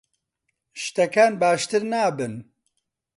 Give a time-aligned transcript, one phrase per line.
[0.81, 2.33] شتەکان باشتر نابن.